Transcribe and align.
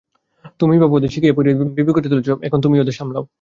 তুমিই 0.59 0.79
বাপু, 0.81 0.95
ওদের 0.97 1.11
শিখিয়ে 1.13 1.35
পড়িয়ে 1.37 1.55
বিবি 1.77 1.91
করে 1.95 2.07
তুলেছ, 2.11 2.29
এখন 2.47 2.59
তুমিই 2.63 2.81
ওদের 2.83 2.95
সামলাও। 2.99 3.23